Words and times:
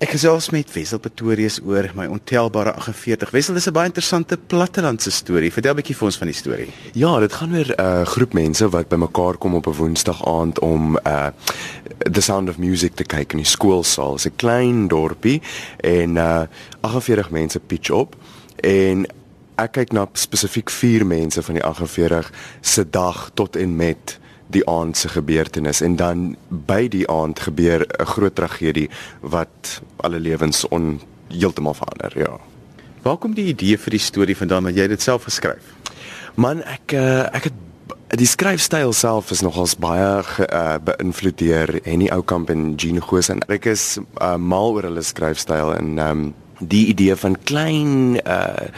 Ek 0.00 0.14
gesels 0.14 0.46
met 0.48 0.70
Wessel 0.72 0.96
Pretorius 0.96 1.58
oor 1.60 1.90
my 1.92 2.06
ontelbare 2.08 2.72
48. 2.72 3.34
Wessel, 3.34 3.54
dis 3.54 3.66
'n 3.68 3.72
baie 3.72 3.90
interessante 3.90 4.38
plattelandse 4.38 5.10
storie. 5.10 5.52
Vertel 5.52 5.72
'n 5.72 5.76
bietjie 5.76 5.94
vir 5.94 6.06
ons 6.06 6.16
van 6.16 6.26
die 6.26 6.36
storie. 6.36 6.72
Ja, 6.94 7.18
dit 7.20 7.32
gaan 7.32 7.54
oor 7.54 7.68
'n 7.68 7.80
uh, 7.80 8.06
groep 8.06 8.32
mense 8.32 8.68
wat 8.68 8.88
bymekaar 8.88 9.36
kom 9.36 9.54
op 9.54 9.66
'n 9.66 9.76
Woensdag 9.76 10.24
aand 10.24 10.58
om 10.58 10.96
uh 11.06 11.28
The 12.12 12.20
Sound 12.20 12.48
of 12.48 12.56
Music 12.58 12.94
te 12.94 13.04
kyk 13.04 13.32
in 13.32 13.38
die 13.38 13.46
skoolsaal. 13.46 14.16
Dit 14.16 14.24
is 14.24 14.24
'n 14.24 14.36
klein 14.36 14.88
dorpie 14.88 15.42
en 15.76 16.16
uh 16.16 16.46
48 16.80 17.30
mense 17.30 17.60
pitch 17.60 17.90
op 17.90 18.16
en 18.56 19.06
ek 19.56 19.72
kyk 19.72 19.92
na 19.92 20.08
spesifiek 20.12 20.70
4 20.70 21.06
mense 21.06 21.42
van 21.42 21.54
die 21.54 21.64
48 21.64 22.32
se 22.60 22.90
dag 22.90 23.30
tot 23.34 23.56
en 23.56 23.76
met 23.76 24.19
die 24.50 24.66
aand 24.68 24.96
se 24.96 25.08
gebeurtenis 25.08 25.80
en 25.80 25.96
dan 25.96 26.36
by 26.48 26.88
die 26.88 27.06
aand 27.10 27.40
gebeur 27.40 27.86
'n 27.86 28.06
groot 28.06 28.34
tragedie 28.34 28.90
wat 29.20 29.80
alle 29.96 30.20
lewens 30.20 30.68
on 30.68 31.00
heeltemal 31.28 31.74
verander, 31.74 32.18
ja. 32.18 32.38
Waar 33.02 33.16
kom 33.16 33.34
die 33.34 33.46
idee 33.46 33.78
vir 33.78 33.90
die 33.90 34.02
storie 34.02 34.36
vandaan 34.36 34.64
wat 34.64 34.76
jy 34.76 34.86
dit 34.86 35.02
self 35.02 35.24
geskryf? 35.24 35.62
Man, 36.34 36.62
ek 36.62 36.92
uh, 36.92 37.26
ek 37.32 37.44
het 37.50 37.52
die 38.18 38.26
skryfstyl 38.26 38.92
self 38.92 39.30
is 39.30 39.40
nogals 39.40 39.76
baie 39.78 40.22
ge, 40.26 40.46
uh, 40.52 40.78
beïnvloed 40.82 41.38
deur 41.38 41.80
Henny 41.84 42.10
Oukamp 42.10 42.50
en 42.50 42.74
Jean 42.74 43.00
Goos 43.02 43.30
en 43.30 43.42
ek 43.48 43.70
is 43.70 43.98
uh, 44.20 44.36
mal 44.36 44.74
oor 44.74 44.88
hulle 44.88 45.02
skryfstyl 45.02 45.74
en 45.76 45.98
um, 45.98 46.24
die 46.60 46.86
idee 46.90 47.16
van 47.16 47.38
klein 47.48 48.18
uh, 48.24 48.68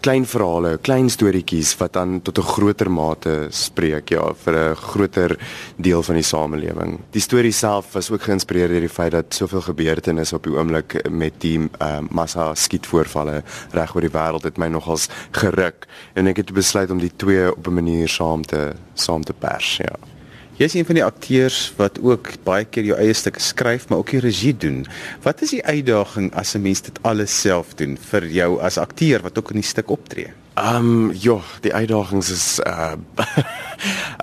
klein 0.00 0.26
verhale, 0.26 0.76
klein 0.82 1.08
storieetjies 1.10 1.72
wat 1.80 1.92
dan 1.92 2.20
tot 2.22 2.38
'n 2.38 2.42
groter 2.42 2.90
mate 2.90 3.48
spreek, 3.50 4.10
ja, 4.10 4.34
vir 4.34 4.54
'n 4.54 4.74
groter 4.76 5.38
deel 5.76 6.02
van 6.02 6.14
die 6.14 6.24
samelewing. 6.24 7.00
Die 7.10 7.20
storie 7.20 7.52
self 7.52 7.92
was 7.92 8.10
ook 8.10 8.22
geïnspireer 8.22 8.68
deur 8.68 8.80
die 8.80 8.88
feit 8.88 9.12
dat 9.12 9.34
soveel 9.34 9.60
gebeurtenisse 9.60 10.36
op 10.36 10.42
die 10.42 10.52
oomblik 10.52 11.08
met 11.10 11.40
die 11.40 11.58
uh, 11.58 11.98
massa 12.10 12.54
skietvoorvalle 12.54 13.42
reg 13.72 13.94
oor 13.94 14.00
die 14.00 14.10
wêreld 14.10 14.42
het 14.42 14.58
my 14.58 14.68
nogals 14.68 15.08
geruk 15.32 15.86
en 16.14 16.26
ek 16.26 16.36
het 16.36 16.52
besluit 16.52 16.90
om 16.90 16.98
die 16.98 17.12
twee 17.16 17.50
op 17.50 17.66
'n 17.66 17.74
manier 17.74 18.08
saam 18.08 18.44
te 18.44 18.72
saam 18.94 19.24
te 19.24 19.32
pers, 19.32 19.76
ja. 19.76 20.17
Jy's 20.58 20.74
een 20.74 20.86
van 20.88 20.96
die 20.98 21.04
akteurs 21.06 21.58
wat 21.78 22.00
ook 22.02 22.32
baie 22.42 22.64
keer 22.66 22.88
jou 22.88 22.96
eie 22.98 23.14
stukke 23.14 23.38
skryf, 23.38 23.84
maar 23.88 24.00
ook 24.00 24.10
die 24.10 24.22
regie 24.24 24.56
doen. 24.58 24.80
Wat 25.22 25.44
is 25.46 25.52
die 25.54 25.62
uitdaging 25.62 26.32
as 26.34 26.56
'n 26.56 26.62
mens 26.62 26.82
dit 26.82 26.98
alles 27.06 27.40
self 27.40 27.74
doen 27.78 27.94
vir 28.10 28.26
jou 28.26 28.58
as 28.60 28.78
akteur 28.78 29.22
wat 29.22 29.38
ook 29.38 29.50
in 29.50 29.62
die 29.62 29.68
stuk 29.68 29.90
optree? 29.90 30.32
Ehm 30.58 30.76
um, 30.76 31.10
ja, 31.12 31.38
die 31.60 31.74
uitdagings 31.74 32.30
is 32.30 32.60
uh 32.66 32.92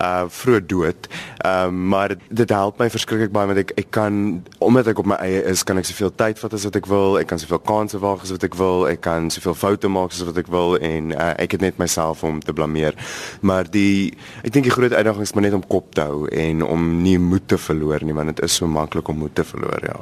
uh 0.02 0.24
vroeg 0.40 0.66
dood. 0.66 1.08
Ehm 1.38 1.68
um, 1.68 1.88
maar 1.88 2.16
dit 2.30 2.50
help 2.50 2.78
my 2.78 2.90
verskriklik 2.90 3.32
baie 3.32 3.48
want 3.48 3.62
ek 3.62 3.72
ek 3.80 3.88
kan 3.90 4.44
omdat 4.60 4.90
ek 4.92 5.00
op 5.00 5.08
my 5.08 5.16
eie 5.24 5.44
is, 5.48 5.64
kan 5.64 5.80
ek 5.80 5.88
soveel 5.88 6.12
tyd 6.16 6.40
vat 6.40 6.58
as 6.58 6.68
wat 6.68 6.76
ek 6.76 6.90
wil. 6.92 7.16
Ek 7.22 7.30
kan 7.32 7.40
soveel 7.40 7.62
kansse 7.64 8.02
waag 8.04 8.28
as 8.28 8.36
wat 8.36 8.44
ek 8.44 8.60
wil. 8.60 8.84
Ek 8.90 9.00
kan 9.08 9.32
soveel 9.32 9.56
foute 9.56 9.88
maak 9.88 10.12
as 10.12 10.26
wat 10.28 10.42
ek 10.44 10.52
wil 10.52 10.76
en 10.76 11.16
uh, 11.16 11.32
ek 11.40 11.56
het 11.56 11.64
net 11.64 11.80
myself 11.80 12.24
om 12.28 12.44
te 12.44 12.54
blameer. 12.54 13.00
Maar 13.40 13.72
die 13.72 14.12
ek 14.44 14.52
dink 14.52 14.68
die 14.68 14.76
groot 14.76 14.94
uitdaging 14.94 15.24
is 15.24 15.36
maar 15.38 15.48
net 15.48 15.56
om 15.56 15.68
kop 15.68 15.94
te 15.96 16.04
hou 16.04 16.28
en 16.28 16.68
om 16.68 16.92
nie 17.04 17.20
moed 17.22 17.48
te 17.48 17.62
verloor 17.70 18.04
nie 18.04 18.18
want 18.18 18.36
dit 18.36 18.44
is 18.50 18.60
so 18.60 18.68
maklik 18.68 19.08
om 19.08 19.24
moed 19.24 19.36
te 19.36 19.48
verloor, 19.48 19.88
ja. 19.88 20.00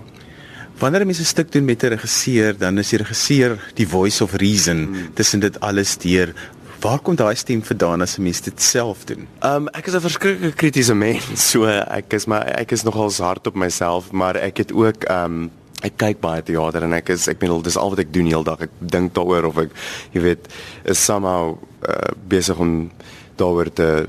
Wanneer 0.83 1.05
mense 1.05 1.21
'n 1.21 1.25
stuk 1.25 1.51
doen 1.51 1.65
met 1.65 1.83
'n 1.83 1.95
regisseur, 1.95 2.57
dan 2.57 2.77
is 2.77 2.89
die 2.89 2.97
regisseur 2.97 3.71
die 3.73 3.87
voice 3.87 4.23
of 4.23 4.33
reason 4.33 4.77
hmm. 4.77 5.13
tussen 5.13 5.39
dit 5.39 5.59
alles 5.59 5.97
deur. 5.97 6.33
Waar 6.79 6.99
kom 6.99 7.15
daai 7.15 7.35
stem 7.35 7.63
vandaan 7.63 8.01
as 8.01 8.17
'n 8.17 8.21
mens 8.21 8.41
dit 8.41 8.61
self 8.61 9.05
doen? 9.05 9.27
Um 9.39 9.67
ek 9.67 9.87
is 9.87 9.93
'n 9.93 9.99
verskriklike 9.99 10.55
kritiese 10.55 10.93
mens, 10.93 11.23
so 11.51 11.65
ek 11.65 12.13
is 12.13 12.25
maar 12.25 12.45
ek 12.45 12.71
is 12.71 12.83
nogal 12.83 13.11
hard 13.11 13.47
op 13.47 13.55
myself, 13.55 14.11
maar 14.11 14.35
ek 14.35 14.57
het 14.57 14.73
ook 14.73 15.09
um 15.09 15.51
ek 15.81 15.97
kyk 15.97 16.19
baie 16.19 16.43
teater 16.43 16.83
en 16.83 16.93
ek 16.93 17.09
is 17.09 17.27
ek 17.27 17.39
bedoel 17.39 17.61
dis 17.61 17.77
al 17.77 17.89
wat 17.89 17.99
ek 17.99 18.13
doen 18.13 18.25
heeldag. 18.25 18.61
Ek 18.61 18.71
dink 18.79 19.13
daaroor 19.13 19.43
of 19.45 19.57
ek 19.57 19.71
jy 20.11 20.21
weet 20.21 20.47
is 20.83 21.05
somehow 21.05 21.55
uh, 21.87 22.11
besig 22.27 22.57
om 22.57 22.91
daaroor 23.35 23.73
te 23.73 24.07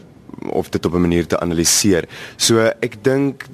of 0.50 0.70
dit 0.70 0.86
op 0.86 0.94
'n 0.94 1.00
manier 1.00 1.26
te 1.26 1.38
analiseer. 1.38 2.08
So 2.36 2.58
ek 2.58 3.02
dink 3.02 3.46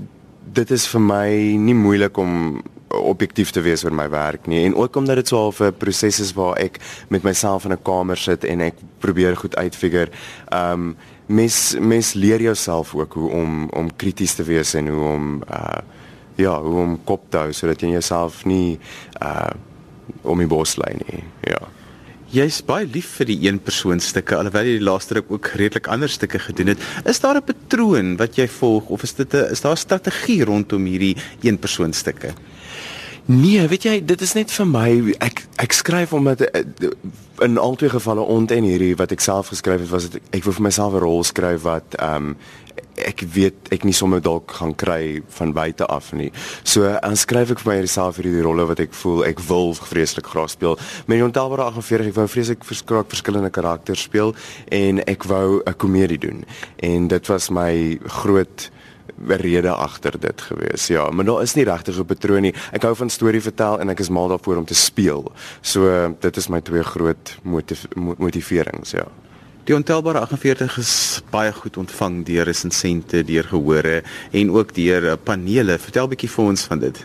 dit 0.52 0.70
is 0.70 0.86
vir 0.86 1.00
my 1.00 1.28
nie 1.56 1.74
moeilik 1.74 2.16
om 2.16 2.62
objektief 2.90 3.50
te 3.50 3.62
wees 3.62 3.84
oor 3.84 3.94
my 3.94 4.08
werk 4.10 4.46
nie 4.50 4.64
en 4.66 4.74
ook 4.74 4.96
omdat 4.96 5.20
dit 5.20 5.28
so 5.28 5.52
'n 5.60 5.72
proses 5.78 6.20
is 6.20 6.32
waar 6.32 6.56
ek 6.56 6.78
met 7.08 7.22
myself 7.22 7.64
in 7.64 7.72
'n 7.72 7.82
kamer 7.82 8.16
sit 8.16 8.44
en 8.44 8.60
ek 8.60 8.74
probeer 8.98 9.36
goed 9.36 9.56
uitfigure. 9.56 10.10
Um 10.52 10.96
mes 11.26 11.76
mes 11.78 12.12
leer 12.12 12.40
jouself 12.40 12.94
ook 12.94 13.12
hoe 13.12 13.30
om 13.30 13.68
om 13.68 13.96
krities 13.96 14.34
te 14.34 14.42
wees 14.42 14.74
en 14.74 14.88
hoe 14.88 15.08
om 15.08 15.42
uh 15.50 15.80
ja, 16.34 16.62
hoe 16.62 16.80
om 16.80 17.04
kop 17.04 17.22
te 17.28 17.36
hou 17.36 17.52
sodat 17.52 17.80
jy 17.80 17.88
jouself 17.88 18.44
nie 18.44 18.78
uh 19.22 19.50
om 20.22 20.38
die 20.38 20.46
bos 20.46 20.76
lê 20.76 20.92
nie. 21.06 21.24
Ja. 21.40 21.60
Jy's 22.30 22.60
baie 22.62 22.86
lief 22.86 23.16
vir 23.18 23.26
die 23.26 23.38
een 23.42 23.56
persoon 23.58 23.98
stukke 23.98 24.36
alhoewel 24.38 24.68
jy 24.68 24.76
die 24.78 24.86
laaste 24.86 25.16
ruk 25.16 25.32
ook 25.34 25.48
redelik 25.58 25.88
ander 25.90 26.10
stukke 26.10 26.38
gedoen 26.38 26.70
het. 26.70 26.84
Is 27.02 27.18
daar 27.18 27.36
'n 27.36 27.42
patroon 27.42 28.16
wat 28.16 28.36
jy 28.38 28.46
volg 28.46 28.88
of 28.88 29.02
is 29.02 29.14
dit 29.14 29.34
'n 29.34 29.50
is 29.50 29.60
daar 29.60 29.72
'n 29.72 29.76
strategie 29.76 30.44
rondom 30.44 30.84
hierdie 30.84 31.16
een 31.42 31.58
persoon 31.58 31.92
stukke? 31.92 32.34
Nee, 33.26 33.66
weet 33.68 33.82
jy, 33.82 34.04
dit 34.04 34.20
is 34.20 34.32
net 34.34 34.50
vir 34.50 34.66
my 34.66 35.14
ek 35.20 35.42
ek 35.56 35.72
skryf 35.72 36.12
omdat 36.12 36.40
eh, 36.40 36.62
in 37.40 37.58
albei 37.58 37.88
gevalle 37.88 38.20
ont 38.20 38.50
en 38.50 38.64
hierdie 38.64 38.96
wat 38.96 39.12
ek 39.12 39.20
self 39.20 39.48
geskryf 39.48 39.80
het 39.80 39.90
was 39.90 40.08
dit 40.10 40.22
ek 40.30 40.44
wil 40.44 40.52
vir 40.52 40.62
myself 40.62 40.94
'n 40.94 41.02
rol 41.02 41.24
skryf 41.24 41.62
wat 41.62 41.94
ehm 41.98 42.14
um, 42.14 42.36
ek 43.06 43.24
weet 43.34 43.70
ek 43.74 43.84
nie 43.84 43.94
sommer 43.96 44.20
dalk 44.20 44.50
gaan 44.50 44.74
kry 44.74 45.22
van 45.38 45.52
buite 45.52 45.86
af 45.86 46.12
nie. 46.12 46.30
So 46.62 46.82
dan 46.84 47.16
skryf 47.16 47.50
ek 47.50 47.62
vir 47.64 47.80
myself 47.80 48.16
vir 48.16 48.30
die 48.30 48.42
rolle 48.42 48.66
wat 48.66 48.80
ek 48.80 48.94
voel 49.02 49.24
ek 49.28 49.40
wil 49.48 49.74
vreeslik 49.74 50.26
graag 50.26 50.50
speel. 50.50 50.78
Met 51.06 51.20
die 51.20 51.26
ontelbare 51.26 51.70
48 51.70 52.10
ek 52.12 52.18
wou 52.18 52.26
vreeslik 52.28 52.64
verskriklik 52.64 53.10
verskillende 53.10 53.50
karakters 53.50 54.02
speel 54.08 54.34
en 54.70 55.00
ek 55.06 55.24
wou 55.24 55.62
'n 55.66 55.74
komedie 55.76 56.18
doen. 56.18 56.44
En 56.78 57.08
dit 57.08 57.26
was 57.26 57.50
my 57.50 57.98
groot 58.06 58.70
rede 59.26 59.70
agter 59.70 60.20
dit 60.20 60.40
gewees. 60.40 60.86
Ja, 60.86 61.10
maar 61.10 61.24
daar 61.24 61.42
is 61.42 61.54
nie 61.54 61.64
regtig 61.64 61.98
'n 61.98 62.04
patroon 62.04 62.42
nie. 62.42 62.54
Ek 62.72 62.82
hou 62.82 62.94
van 62.94 63.10
storie 63.10 63.42
vertel 63.42 63.80
en 63.80 63.88
ek 63.88 64.00
is 64.00 64.08
mal 64.08 64.28
daarvoor 64.28 64.56
om 64.56 64.64
te 64.64 64.74
speel. 64.74 65.32
So 65.60 66.14
dit 66.20 66.36
is 66.36 66.48
my 66.48 66.60
twee 66.60 66.82
groot 66.82 67.38
motiv 67.42 67.86
motiverings, 67.94 68.90
ja. 68.90 69.06
Die 69.68 69.74
ontelbare 69.76 70.22
48 70.24 70.78
is 70.80 70.92
baie 71.30 71.52
goed 71.52 71.76
ontvang 71.76 72.22
deur 72.24 72.48
resensente, 72.48 73.20
deur 73.28 73.44
gehore 73.44 73.98
en 74.32 74.52
ook 74.54 74.72
deur 74.74 75.10
eh, 75.10 75.16
panele. 75.24 75.76
Vertel 75.78 76.08
bietjie 76.08 76.30
vir 76.32 76.44
ons 76.52 76.64
van 76.70 76.80
dit. 76.80 77.02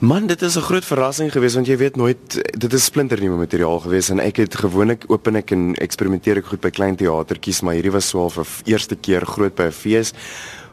Man, 0.00 0.26
dit 0.26 0.42
is 0.42 0.56
'n 0.56 0.66
groot 0.66 0.84
verrassing 0.84 1.30
geweest 1.32 1.54
want 1.54 1.66
jy 1.66 1.76
weet 1.76 1.96
nooit 1.96 2.58
dit 2.58 2.72
is 2.72 2.84
splinternuwe 2.84 3.36
materiaal 3.36 3.78
geweest 3.78 4.10
en 4.10 4.18
ek 4.18 4.36
het 4.36 4.54
gewoonlik 4.54 5.04
open 5.08 5.36
ek 5.36 5.50
en 5.52 5.74
eksperimenteer 5.74 6.36
ek 6.38 6.46
goed 6.46 6.60
by 6.60 6.70
klein 6.70 6.96
teatertjies, 6.96 7.62
maar 7.62 7.74
hierdie 7.74 7.92
was 7.92 8.08
so 8.08 8.18
al 8.18 8.30
vir 8.30 8.46
eerste 8.64 8.96
keer 8.96 9.26
groot 9.26 9.54
by 9.54 9.70
'n 9.70 9.72
fees 9.72 10.12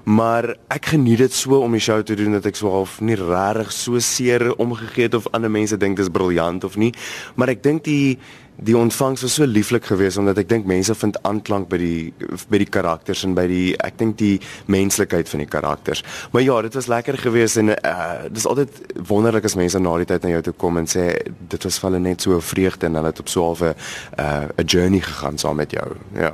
maar 0.09 0.55
ek 0.73 0.91
geniet 0.95 1.21
dit 1.21 1.33
so 1.33 1.59
om 1.61 1.75
die 1.75 1.83
show 1.83 2.01
te 2.01 2.15
doen 2.17 2.33
dat 2.39 2.47
ek 2.49 2.57
so 2.57 2.71
half 2.73 2.97
nie 3.05 3.17
regtig 3.19 3.69
so 3.75 3.99
seer 4.01 4.47
omgegee 4.57 5.05
het 5.05 5.17
of 5.17 5.29
ander 5.37 5.51
mense 5.53 5.77
dink 5.77 5.99
dit 5.99 6.07
is 6.07 6.13
briljant 6.13 6.65
of 6.65 6.77
nie. 6.81 6.89
Maar 7.37 7.53
ek 7.53 7.61
dink 7.65 7.85
die 7.85 8.17
die 8.59 8.75
ontvangs 8.75 9.21
was 9.23 9.37
so 9.37 9.45
lieflik 9.47 9.85
geweest 9.87 10.19
omdat 10.19 10.41
ek 10.41 10.49
dink 10.49 10.65
mense 10.67 10.91
vind 10.99 11.15
aanklank 11.23 11.69
by 11.71 11.77
die 11.79 12.27
by 12.51 12.59
die 12.59 12.67
karakters 12.67 13.21
en 13.23 13.37
by 13.37 13.45
die 13.47 13.71
ek 13.85 13.95
dink 14.01 14.17
die 14.19 14.33
menslikheid 14.67 15.29
van 15.31 15.45
die 15.45 15.47
karakters. 15.47 16.03
Maar 16.33 16.43
ja 16.43 16.59
dit 16.65 16.75
was 16.75 16.89
lekker 16.91 17.21
geweest 17.21 17.61
en 17.61 17.75
uh, 17.77 18.27
dis 18.33 18.49
altyd 18.49 18.81
wonderlik 19.07 19.47
as 19.47 19.55
mense 19.59 19.79
na 19.79 19.95
die 20.01 20.09
tyd 20.09 20.25
na 20.25 20.35
jou 20.35 20.45
toe 20.49 20.57
kom 20.65 20.81
en 20.81 20.89
sê 20.89 21.11
dit 21.23 21.69
was 21.69 21.79
vir 21.79 21.91
hulle 21.91 22.05
net 22.09 22.25
so 22.25 22.35
'n 22.35 22.49
vreugde 22.51 22.89
en 22.89 22.99
hulle 22.99 23.13
het 23.13 23.19
op 23.19 23.29
so 23.29 23.53
'n 23.53 23.75
uh, 24.19 24.47
'n 24.57 24.65
journey 24.65 24.99
gegaan 24.99 25.37
saam 25.37 25.55
met 25.55 25.71
jou. 25.71 25.95
Ja 26.17 26.33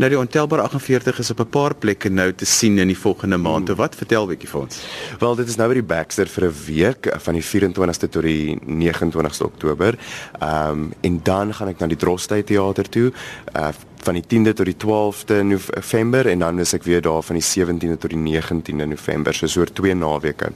Nou 0.00 0.08
die 0.08 0.16
ontelbare 0.18 0.62
48 0.62 1.18
is 1.18 1.30
op 1.30 1.40
'n 1.40 1.48
paar 1.48 1.74
plekke 1.74 2.08
nou 2.08 2.32
te 2.32 2.44
sien 2.44 2.78
in 2.78 2.86
die 2.86 2.98
volgende 2.98 3.36
maand. 3.36 3.68
Hmm. 3.68 3.76
Wat 3.76 3.94
vertel 3.94 4.26
bietjie 4.26 4.48
vir 4.48 4.60
ons? 4.60 4.80
Wel, 5.18 5.34
dit 5.34 5.48
is 5.48 5.56
nou 5.56 5.68
by 5.68 5.74
die 5.74 5.82
Baxter 5.82 6.26
vir 6.26 6.44
'n 6.44 6.54
week 6.66 7.16
van 7.18 7.34
die 7.34 7.42
24ste 7.42 8.08
tot 8.08 8.22
die 8.22 8.58
29ste 8.66 9.44
Oktober. 9.44 9.98
Ehm 10.40 10.70
um, 10.70 10.92
en 11.00 11.20
dan 11.22 11.54
gaan 11.54 11.68
ek 11.68 11.78
na 11.78 11.86
die 11.86 11.96
Drostheid 11.96 12.46
Theater 12.46 12.88
toe. 12.88 13.12
Uh 13.56 13.68
van 14.02 14.14
die 14.14 14.24
10de 14.24 14.52
tot 14.52 14.68
die 14.68 14.76
12de 14.76 15.42
November 15.44 16.26
en 16.26 16.38
dan 16.38 16.58
is 16.58 16.72
ek 16.76 16.86
weer 16.88 17.02
daar 17.02 17.22
van 17.22 17.38
die 17.38 17.44
17de 17.44 17.98
tot 17.98 18.10
die 18.10 18.20
19de 18.20 18.86
November, 18.86 19.34
so 19.34 19.60
oor 19.60 19.72
twee 19.72 19.94
naweke. 19.94 20.52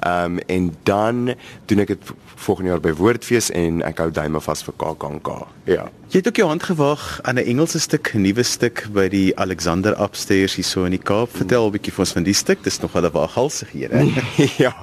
Ehm 0.00 0.38
um, 0.38 0.38
en 0.46 0.74
dan 0.82 1.34
doen 1.66 1.84
ek 1.84 1.94
dit 1.94 2.12
volgende 2.34 2.70
jaar 2.70 2.80
by 2.80 2.92
Woordfees 2.96 3.50
en 3.50 3.82
ek 3.86 3.98
hou 4.02 4.10
duime 4.10 4.40
vas 4.40 4.62
vir 4.62 4.74
KAKNK. 4.76 5.30
Ja. 5.66 5.88
Jy 6.12 6.20
het 6.20 6.28
ook 6.30 6.38
jou 6.38 6.46
hand 6.46 6.62
gewaag 6.62 7.18
aan 7.22 7.34
'n 7.34 7.46
Engelse 7.50 7.80
stuk, 7.80 8.14
'n 8.14 8.20
nuwe 8.20 8.42
stuk 8.42 8.86
by 8.92 9.08
die 9.08 9.36
Alexander 9.36 10.00
Upstairs 10.00 10.54
hier 10.54 10.64
so 10.64 10.84
in 10.84 10.90
die 10.90 11.02
Kaap. 11.02 11.36
Vertel 11.36 11.66
'n 11.66 11.72
bietjie 11.72 11.92
vir 11.92 12.00
ons 12.00 12.12
van 12.12 12.22
die 12.22 12.34
stuk. 12.34 12.62
Dis 12.62 12.80
nog 12.80 12.92
hulle 12.92 13.10
waaghalsighede. 13.10 14.12
ja. 14.64 14.74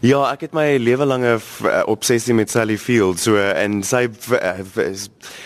Ja, 0.00 0.32
ek 0.32 0.40
het 0.40 0.52
my 0.52 0.76
lewe 0.76 1.04
lange 1.04 1.38
eh, 1.64 1.82
obsessie 1.86 2.34
met 2.34 2.50
Sally 2.50 2.78
Field, 2.78 3.20
so 3.20 3.36
en 3.36 3.82
sy 3.82 4.08
eh, 4.40 4.92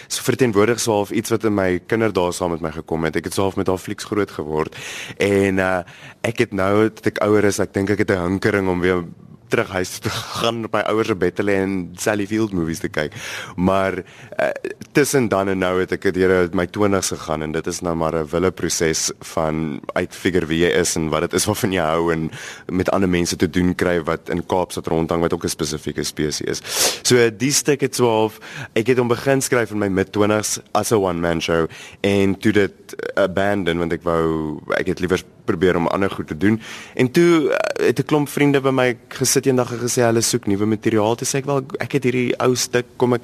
so 0.08 0.22
verteenwoordig 0.22 0.80
so 0.80 0.92
half 0.92 1.10
iets 1.10 1.30
wat 1.30 1.44
in 1.44 1.54
my 1.54 1.80
kinderdae 1.92 2.32
saam 2.32 2.54
met 2.56 2.64
my 2.64 2.72
gekom 2.74 3.04
het. 3.08 3.18
Ek 3.20 3.28
het 3.28 3.36
self 3.36 3.58
met 3.60 3.70
haar 3.70 3.80
flieks 3.80 4.08
groot 4.08 4.30
geword. 4.38 4.76
En 5.20 5.60
uh 5.62 5.82
ek 6.22 6.38
het 6.44 6.52
nou 6.54 6.88
dat 6.88 7.06
ek 7.12 7.22
ouer 7.26 7.44
is, 7.50 7.58
ek 7.62 7.74
dink 7.74 7.90
ek 7.90 8.04
het 8.04 8.10
'n 8.14 8.24
hinkering 8.28 8.68
om 8.68 8.80
weer 8.80 9.04
terug 9.52 9.72
huis 9.76 9.98
toe 10.02 10.12
gaan 10.40 10.64
op 10.66 10.76
my 10.76 10.82
ouers 10.90 11.10
se 11.12 11.16
bed 11.18 11.36
te 11.36 11.44
lê 11.44 11.58
en 11.60 11.74
Sally 12.00 12.26
Field 12.30 12.54
movies 12.56 12.80
te 12.82 12.90
kyk. 12.92 13.16
Maar 13.56 13.98
uh, 14.00 14.48
tussen 14.96 15.28
dan 15.32 15.52
en 15.52 15.60
nou 15.62 15.74
het 15.80 15.92
ek 15.96 16.08
deur 16.16 16.48
my 16.56 16.66
20's 16.72 17.12
gegaan 17.14 17.46
en 17.46 17.54
dit 17.56 17.66
is 17.70 17.82
nou 17.84 17.94
maar 17.98 18.16
'n 18.16 18.28
wille 18.32 18.50
proses 18.50 19.10
van 19.34 19.80
uitfigure 19.94 20.46
wie 20.46 20.62
jy 20.64 20.72
is 20.80 20.96
en 20.96 21.10
wat 21.12 21.28
dit 21.28 21.38
is 21.40 21.46
waarvan 21.48 21.72
jy 21.72 21.84
hou 21.84 22.12
en 22.12 22.30
met 22.68 22.90
ander 22.90 23.08
mense 23.08 23.36
te 23.36 23.50
doen 23.50 23.74
kry 23.74 24.00
wat 24.04 24.28
in 24.28 24.46
Kaapstad 24.46 24.86
rondhang 24.86 25.20
wat 25.20 25.32
ook 25.32 25.44
'n 25.44 25.56
spesifieke 25.56 26.04
spesies 26.04 26.40
is. 26.40 26.60
So 27.02 27.30
die 27.30 27.52
stuk 27.52 27.80
het 27.80 27.92
12 27.92 28.38
ek 28.74 28.86
het 28.86 28.98
hom 28.98 29.08
begin 29.08 29.40
skryf 29.40 29.70
in 29.70 29.78
my 29.78 29.88
mid 29.88 30.12
20's 30.16 30.60
as 30.72 30.92
'n 30.92 30.96
one 30.96 31.20
man 31.20 31.40
show 31.40 31.68
en 32.00 32.38
toe 32.38 32.52
dit 32.52 32.74
abandon 33.14 33.78
want 33.78 33.92
ek 33.92 34.02
wou 34.02 34.60
ek 34.76 34.86
het 34.86 35.00
liewer 35.00 35.22
probeer 35.44 35.76
om 35.76 35.86
ander 35.86 36.10
goed 36.10 36.26
te 36.26 36.36
doen. 36.36 36.60
En 36.94 37.10
toe 37.10 37.50
uh, 37.50 37.86
het 37.86 37.98
'n 37.98 38.04
klomp 38.04 38.28
vriende 38.28 38.60
by 38.60 38.70
my 38.70 38.96
gesit 39.08 39.46
eendag 39.46 39.72
en 39.72 39.78
gesê 39.78 40.02
hulle 40.02 40.20
soek 40.20 40.46
nuwe 40.46 40.66
materiaal. 40.66 41.14
Toe 41.16 41.26
sê 41.26 41.38
ek 41.38 41.46
wel 41.46 41.64
ek 41.78 41.92
het 41.92 42.04
hierdie 42.04 42.34
ou 42.38 42.54
stuk 42.54 42.86
kom 42.96 43.14
ek 43.14 43.22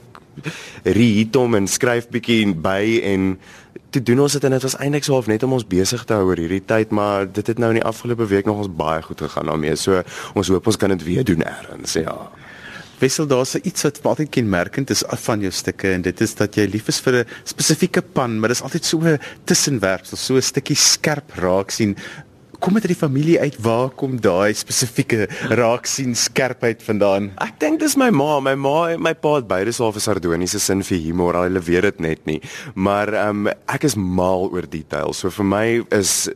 read 0.85 1.35
hom 1.35 1.55
en 1.55 1.67
skryf 1.67 2.09
bietjie 2.09 2.55
by 2.55 3.01
en 3.03 3.39
toe 3.91 4.03
doen 4.03 4.21
ons 4.21 4.33
dit 4.33 4.45
en 4.45 4.51
dit 4.51 4.63
was 4.63 4.77
eintlik 4.77 5.05
so 5.05 5.17
half 5.17 5.27
net 5.27 5.43
om 5.43 5.53
ons 5.57 5.67
besig 5.67 6.05
te 6.05 6.17
hou 6.17 6.29
oor 6.29 6.41
hierdie 6.41 6.65
tyd, 6.65 6.91
maar 6.91 7.27
dit 7.27 7.47
het 7.47 7.59
nou 7.59 7.71
in 7.73 7.81
die 7.81 7.89
afgelope 7.89 8.27
week 8.27 8.47
nog 8.47 8.65
ons 8.65 8.75
baie 8.81 9.03
goed 9.03 9.21
gegaan 9.21 9.47
daarmee. 9.47 9.77
So 9.77 10.03
ons 10.35 10.49
hoop 10.53 10.67
ons 10.67 10.77
kan 10.77 10.93
dit 10.95 11.05
weer 11.05 11.25
doen 11.25 11.43
eers. 11.47 11.93
Ja. 11.93 12.19
Wissel 12.99 13.27
daar's 13.31 13.55
iets 13.55 13.87
wat 13.87 14.01
altyd 14.03 14.31
kenmerkend 14.35 14.91
is 14.91 15.05
van 15.25 15.41
jou 15.41 15.53
stukke 15.55 15.93
en 15.95 16.03
dit 16.03 16.21
is 16.25 16.35
dat 16.39 16.57
jy 16.59 16.67
lief 16.67 16.89
is 16.89 17.01
vir 17.01 17.21
'n 17.21 17.27
spesifieke 17.45 18.03
pan, 18.03 18.41
maar 18.41 18.49
dis 18.49 18.63
altyd 18.63 18.85
so 18.85 18.99
'n 18.99 19.19
tussenwerpsel, 19.45 20.17
so 20.17 20.35
'n 20.35 20.43
stukkie 20.43 20.77
skerp 20.77 21.33
raak 21.37 21.71
sien. 21.71 21.97
Kom 22.59 22.75
dit 22.75 22.83
uit 22.83 22.99
die 22.99 23.07
familie 23.07 23.39
uit? 23.41 23.57
Waar 23.63 23.91
kom 23.91 24.21
daai 24.21 24.53
spesifieke 24.53 25.29
raak 25.49 25.87
sien 25.87 26.15
skerpheid 26.15 26.83
vandaan? 26.83 27.31
Ek 27.39 27.61
dink 27.61 27.79
dis 27.79 27.95
my 27.97 28.11
ma, 28.11 28.41
my 28.41 28.55
ma 28.55 28.91
en 28.91 29.03
my 29.03 29.15
pa 29.15 29.37
het 29.37 29.47
beide 29.47 29.73
so 29.73 29.87
'n 29.87 30.01
sardoniese 30.01 30.59
sin 30.59 30.83
vir 30.83 30.99
humor. 30.99 31.35
Hulle 31.35 31.61
weet 31.61 31.83
dit 31.83 32.01
net 32.01 32.27
nie. 32.27 32.41
Maar 32.75 33.15
ehm 33.15 33.47
um, 33.47 33.53
ek 33.69 33.85
is 33.85 33.95
mal 33.95 34.51
oor 34.51 34.67
detail. 34.69 35.13
So 35.13 35.31
vir 35.31 35.45
my 35.45 35.85
is 35.91 36.29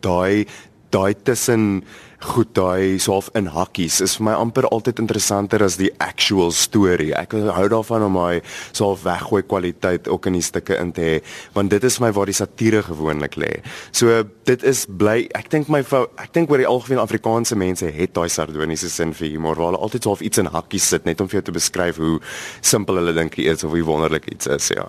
daai 0.00 0.46
daai 0.94 1.14
tussen 1.26 1.84
goed 2.26 2.54
daai 2.56 2.98
soof 3.02 3.28
in 3.36 3.50
hakkies 3.52 4.00
is 4.04 4.16
vir 4.18 4.26
my 4.30 4.34
amper 4.40 4.66
altyd 4.72 5.02
interessanter 5.02 5.62
as 5.62 5.76
die 5.80 5.90
actual 6.02 6.52
story. 6.56 7.10
Ek 7.16 7.36
hou 7.36 7.66
daarvan 7.70 8.06
om 8.06 8.16
my 8.16 8.40
soof 8.76 9.04
weggooi 9.04 9.42
kwaliteit 9.46 10.08
ook 10.08 10.30
in 10.30 10.38
die 10.38 10.44
stukke 10.44 10.78
in 10.80 10.92
te 10.96 11.06
hê 11.06 11.14
want 11.54 11.70
dit 11.74 11.84
is 11.84 12.00
my 12.00 12.10
waar 12.16 12.30
die 12.30 12.36
satire 12.36 12.82
gewoonlik 12.86 13.36
lê. 13.40 13.52
So 13.92 14.24
dit 14.48 14.64
is 14.64 14.86
bly 14.88 15.28
ek 15.36 15.50
dink 15.52 15.70
my 15.72 15.82
ek 15.84 16.32
dink 16.36 16.50
oor 16.50 16.62
die 16.62 16.70
algemeen 16.70 17.04
Afrikaanse 17.04 17.58
mense 17.58 17.90
het 17.92 18.14
daai 18.16 18.28
sardoniese 18.32 18.90
sin 18.90 19.14
vir 19.16 19.34
humor 19.36 19.60
waar 19.60 19.74
hulle 19.74 19.84
altyd 19.84 20.08
soof 20.08 20.24
iets 20.24 20.42
in 20.42 20.52
hakkies 20.52 20.92
sit 20.96 21.08
net 21.08 21.20
om 21.20 21.28
vir 21.28 21.42
jou 21.42 21.48
te 21.50 21.58
beskryf 21.58 22.00
hoe 22.00 22.18
simpel 22.60 23.02
hulle 23.02 23.16
dink 23.16 23.36
iets 23.38 23.66
of 23.66 23.76
hoe 23.76 23.84
wonderlik 23.86 24.30
iets 24.32 24.48
is, 24.50 24.72
ja. 24.74 24.88